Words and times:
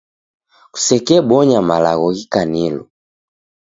Kusekebonya 0.73 1.59
malagho 1.69 2.07
ghikanilo. 2.17 2.81